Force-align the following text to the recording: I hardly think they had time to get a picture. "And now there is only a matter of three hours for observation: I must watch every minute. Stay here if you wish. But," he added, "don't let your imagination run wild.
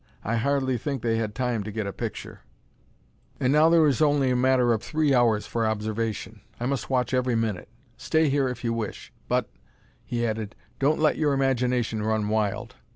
I 0.23 0.37
hardly 0.37 0.79
think 0.79 1.03
they 1.03 1.17
had 1.17 1.35
time 1.35 1.63
to 1.63 1.71
get 1.71 1.85
a 1.85 1.93
picture. 1.93 2.39
"And 3.39 3.53
now 3.53 3.69
there 3.69 3.85
is 3.85 4.01
only 4.01 4.31
a 4.31 4.35
matter 4.35 4.73
of 4.73 4.81
three 4.81 5.13
hours 5.13 5.45
for 5.45 5.63
observation: 5.63 6.41
I 6.59 6.65
must 6.65 6.89
watch 6.89 7.13
every 7.13 7.35
minute. 7.35 7.69
Stay 7.97 8.27
here 8.27 8.49
if 8.49 8.63
you 8.63 8.73
wish. 8.73 9.13
But," 9.27 9.51
he 10.03 10.25
added, 10.25 10.55
"don't 10.79 10.97
let 10.99 11.19
your 11.19 11.33
imagination 11.33 12.01
run 12.01 12.29
wild. 12.29 12.73